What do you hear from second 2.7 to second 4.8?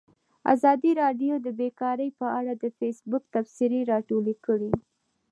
فیسبوک تبصرې راټولې کړي.